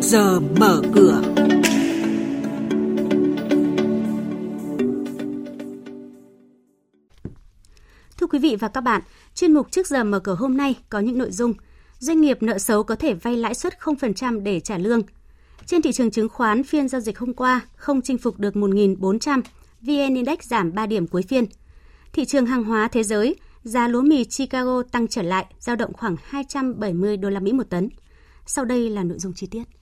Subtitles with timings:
[0.00, 1.22] trước giờ mở cửa.
[8.18, 9.02] Thưa quý vị và các bạn,
[9.34, 11.54] chuyên mục trước giờ mở cửa hôm nay có những nội dung
[11.98, 15.02] Doanh nghiệp nợ xấu có thể vay lãi suất 0% để trả lương.
[15.66, 19.42] Trên thị trường chứng khoán, phiên giao dịch hôm qua không chinh phục được 1.400,
[19.80, 21.44] VN Index giảm 3 điểm cuối phiên.
[22.12, 25.92] Thị trường hàng hóa thế giới, giá lúa mì Chicago tăng trở lại, giao động
[25.92, 27.88] khoảng 270 đô la Mỹ một tấn.
[28.46, 29.77] Sau đây là nội dung chi tiết.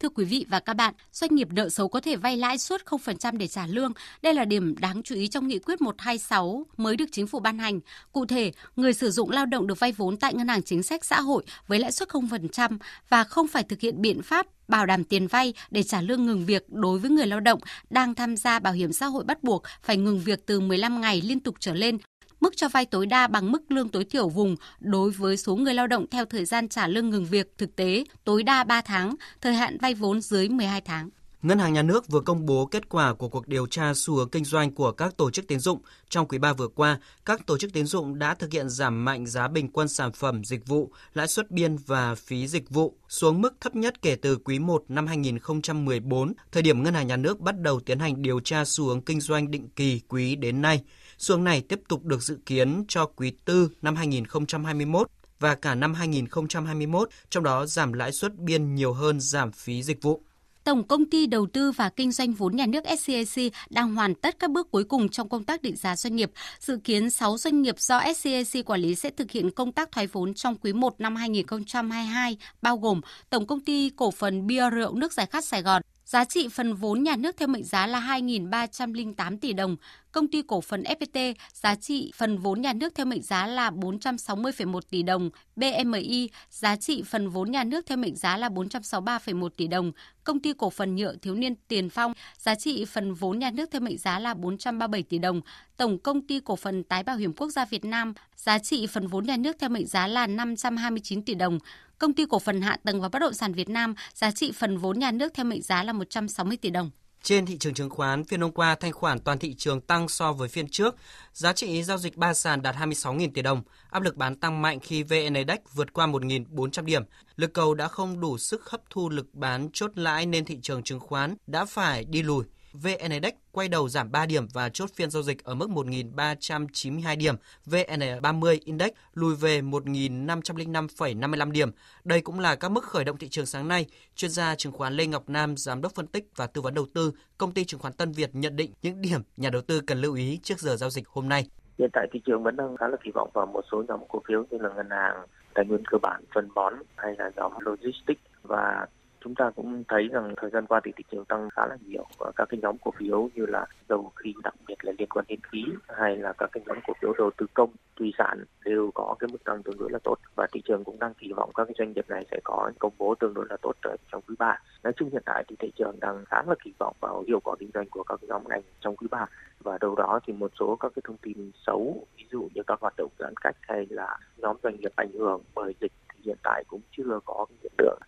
[0.00, 2.84] Thưa quý vị và các bạn, doanh nghiệp nợ xấu có thể vay lãi suất
[2.84, 3.92] 0% để trả lương.
[4.22, 7.58] Đây là điểm đáng chú ý trong nghị quyết 126 mới được chính phủ ban
[7.58, 7.80] hành.
[8.12, 11.04] Cụ thể, người sử dụng lao động được vay vốn tại ngân hàng chính sách
[11.04, 15.04] xã hội với lãi suất 0% và không phải thực hiện biện pháp bảo đảm
[15.04, 17.60] tiền vay để trả lương ngừng việc đối với người lao động
[17.90, 21.20] đang tham gia bảo hiểm xã hội bắt buộc phải ngừng việc từ 15 ngày
[21.20, 21.98] liên tục trở lên
[22.40, 25.74] mức cho vay tối đa bằng mức lương tối thiểu vùng đối với số người
[25.74, 29.14] lao động theo thời gian trả lương ngừng việc thực tế tối đa 3 tháng,
[29.40, 31.10] thời hạn vay vốn dưới 12 tháng.
[31.42, 34.30] Ngân hàng Nhà nước vừa công bố kết quả của cuộc điều tra xu hướng
[34.30, 35.78] kinh doanh của các tổ chức tín dụng.
[36.08, 39.26] Trong quý 3 vừa qua, các tổ chức tín dụng đã thực hiện giảm mạnh
[39.26, 43.40] giá bình quân sản phẩm dịch vụ, lãi suất biên và phí dịch vụ xuống
[43.40, 47.40] mức thấp nhất kể từ quý 1 năm 2014, thời điểm Ngân hàng Nhà nước
[47.40, 50.82] bắt đầu tiến hành điều tra xu hướng kinh doanh định kỳ quý đến nay.
[51.18, 55.74] Xu hướng này tiếp tục được dự kiến cho quý 4 năm 2021 và cả
[55.74, 60.22] năm 2021, trong đó giảm lãi suất biên nhiều hơn giảm phí dịch vụ.
[60.64, 64.38] Tổng công ty đầu tư và kinh doanh vốn nhà nước SCAC đang hoàn tất
[64.38, 66.30] các bước cuối cùng trong công tác định giá doanh nghiệp.
[66.60, 70.06] Dự kiến 6 doanh nghiệp do SCAC quản lý sẽ thực hiện công tác thoái
[70.06, 74.94] vốn trong quý 1 năm 2022, bao gồm Tổng công ty cổ phần bia rượu
[74.94, 78.00] nước giải khát Sài Gòn, Giá trị phần vốn nhà nước theo mệnh giá là
[78.00, 79.76] 2.308 tỷ đồng.
[80.12, 83.70] Công ty cổ phần FPT giá trị phần vốn nhà nước theo mệnh giá là
[83.70, 85.30] 460,1 tỷ đồng.
[85.56, 89.92] BMI giá trị phần vốn nhà nước theo mệnh giá là 463,1 tỷ đồng.
[90.24, 93.70] Công ty cổ phần nhựa thiếu niên Tiền Phong giá trị phần vốn nhà nước
[93.70, 95.40] theo mệnh giá là 437 tỷ đồng.
[95.76, 99.06] Tổng công ty cổ phần tái bảo hiểm quốc gia Việt Nam giá trị phần
[99.06, 101.58] vốn nhà nước theo mệnh giá là 529 tỷ đồng.
[101.98, 104.76] Công ty cổ phần Hạ tầng và Bất động sản Việt Nam giá trị phần
[104.76, 106.90] vốn nhà nước theo mệnh giá là 160 tỷ đồng.
[107.22, 110.32] Trên thị trường chứng khoán, phiên hôm qua thanh khoản toàn thị trường tăng so
[110.32, 110.96] với phiên trước.
[111.32, 113.62] Giá trị giao dịch ba sàn đạt 26.000 tỷ đồng.
[113.90, 117.02] Áp lực bán tăng mạnh khi VN Index vượt qua 1.400 điểm.
[117.36, 120.82] Lực cầu đã không đủ sức hấp thu lực bán chốt lãi nên thị trường
[120.82, 122.44] chứng khoán đã phải đi lùi.
[122.72, 127.18] VN Index quay đầu giảm 3 điểm và chốt phiên giao dịch ở mức 1.392
[127.18, 127.34] điểm.
[127.66, 131.70] VN30 Index lùi về 1.505,55 điểm.
[132.04, 133.86] Đây cũng là các mức khởi động thị trường sáng nay.
[134.14, 136.86] Chuyên gia chứng khoán Lê Ngọc Nam, giám đốc phân tích và tư vấn đầu
[136.94, 140.00] tư, công ty chứng khoán Tân Việt nhận định những điểm nhà đầu tư cần
[140.00, 141.46] lưu ý trước giờ giao dịch hôm nay.
[141.78, 144.22] Hiện tại thị trường vẫn đang khá là kỳ vọng vào một số nhóm cổ
[144.28, 148.22] phiếu như là ngân hàng, tài nguyên cơ bản, phân bón hay là nhóm logistics
[148.42, 148.86] và
[149.24, 152.04] chúng ta cũng thấy rằng thời gian qua thì thị trường tăng khá là nhiều
[152.18, 155.24] và các cái nhóm cổ phiếu như là dầu khí đặc biệt là liên quan
[155.28, 158.90] đến khí hay là các cái nhóm cổ phiếu đầu tư công, thủy sản đều
[158.94, 161.50] có cái mức tăng tương đối là tốt và thị trường cũng đang kỳ vọng
[161.54, 163.72] các cái doanh nghiệp này sẽ có công bố tương đối là tốt
[164.12, 164.62] trong quý ba.
[164.82, 167.56] Nói chung hiện tại thì thị trường đang khá là kỳ vọng vào hiệu quả
[167.58, 169.26] kinh doanh của các nhóm ngành trong quý ba.
[169.60, 172.80] Và đâu đó thì một số các cái thông tin xấu, ví dụ như các
[172.80, 175.92] hoạt động giãn cách hay là nhóm doanh nghiệp ảnh hưởng bởi dịch
[176.24, 177.99] hiện tại cũng chưa có hiện tượng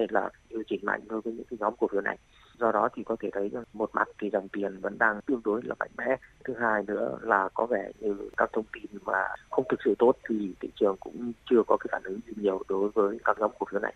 [0.00, 2.18] hay là điều chỉnh mạnh đối với những cái nhóm cổ phiếu này.
[2.58, 5.40] Do đó thì có thể thấy rằng một mặt thì dòng tiền vẫn đang tương
[5.44, 6.16] đối là mạnh mẽ.
[6.44, 10.12] Thứ hai nữa là có vẻ như các thông tin mà không thực sự tốt
[10.28, 13.50] thì thị trường cũng chưa có cái phản ứng gì nhiều đối với các nhóm
[13.58, 13.94] cổ phiếu này.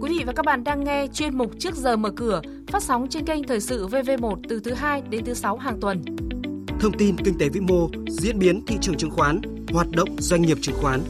[0.00, 3.06] Quý vị và các bạn đang nghe chuyên mục Trước giờ mở cửa, phát sóng
[3.08, 6.02] trên kênh Thời sự VV1 từ thứ 2 đến thứ 6 hàng tuần
[6.80, 9.40] thông tin kinh tế vĩ mô, diễn biến thị trường chứng khoán,
[9.72, 11.00] hoạt động doanh nghiệp chứng khoán.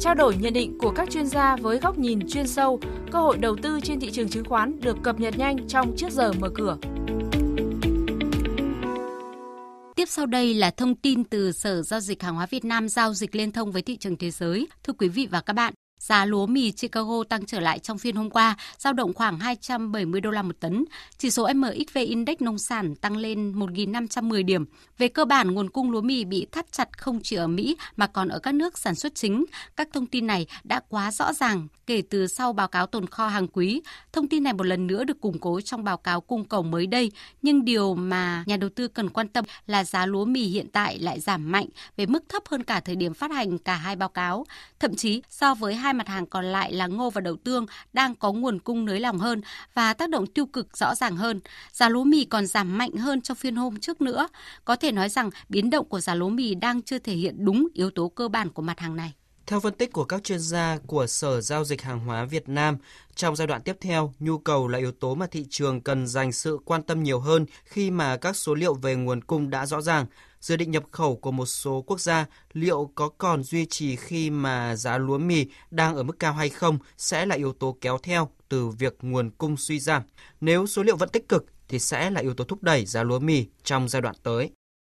[0.00, 3.38] Trao đổi nhận định của các chuyên gia với góc nhìn chuyên sâu, cơ hội
[3.38, 6.48] đầu tư trên thị trường chứng khoán được cập nhật nhanh trong trước giờ mở
[6.54, 6.76] cửa.
[9.96, 13.14] Tiếp sau đây là thông tin từ Sở Giao dịch Hàng hóa Việt Nam giao
[13.14, 14.68] dịch liên thông với thị trường thế giới.
[14.84, 18.16] Thưa quý vị và các bạn, Giá lúa mì Chicago tăng trở lại trong phiên
[18.16, 20.84] hôm qua, giao động khoảng 270 đô la một tấn.
[21.18, 24.64] Chỉ số MXV Index nông sản tăng lên 1.510 điểm.
[24.98, 28.06] Về cơ bản, nguồn cung lúa mì bị thắt chặt không chỉ ở Mỹ mà
[28.06, 29.44] còn ở các nước sản xuất chính.
[29.76, 33.28] Các thông tin này đã quá rõ ràng kể từ sau báo cáo tồn kho
[33.28, 33.82] hàng quý.
[34.12, 36.86] Thông tin này một lần nữa được củng cố trong báo cáo cung cầu mới
[36.86, 37.12] đây.
[37.42, 40.98] Nhưng điều mà nhà đầu tư cần quan tâm là giá lúa mì hiện tại
[40.98, 44.08] lại giảm mạnh về mức thấp hơn cả thời điểm phát hành cả hai báo
[44.08, 44.46] cáo.
[44.80, 48.14] Thậm chí so với hai mặt hàng còn lại là ngô và đậu tương đang
[48.14, 49.40] có nguồn cung nới lỏng hơn
[49.74, 51.40] và tác động tiêu cực rõ ràng hơn.
[51.72, 54.28] Giá lúa mì còn giảm mạnh hơn trong phiên hôm trước nữa.
[54.64, 57.68] Có thể nói rằng biến động của giá lúa mì đang chưa thể hiện đúng
[57.74, 59.12] yếu tố cơ bản của mặt hàng này.
[59.46, 62.76] Theo phân tích của các chuyên gia của Sở Giao dịch Hàng hóa Việt Nam,
[63.14, 66.32] trong giai đoạn tiếp theo, nhu cầu là yếu tố mà thị trường cần dành
[66.32, 69.80] sự quan tâm nhiều hơn khi mà các số liệu về nguồn cung đã rõ
[69.80, 70.06] ràng.
[70.44, 74.30] Dự định nhập khẩu của một số quốc gia, liệu có còn duy trì khi
[74.30, 77.98] mà giá lúa mì đang ở mức cao hay không sẽ là yếu tố kéo
[78.02, 80.02] theo từ việc nguồn cung suy giảm.
[80.40, 83.18] Nếu số liệu vẫn tích cực thì sẽ là yếu tố thúc đẩy giá lúa
[83.18, 84.50] mì trong giai đoạn tới.